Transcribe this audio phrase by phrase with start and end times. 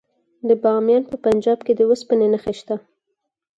[0.47, 2.75] د بامیان په پنجاب کې د وسپنې نښې شته.